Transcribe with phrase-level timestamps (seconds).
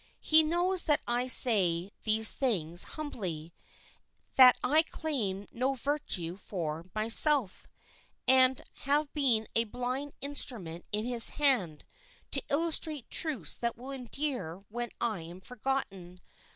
[0.19, 3.53] He knows that I say these things humbly,
[4.35, 7.67] that I claim no virtue for myself,
[8.27, 11.85] and have been a blind instrument in His hand,
[12.31, 16.17] to illustrate truths that will endure when I am forgotten.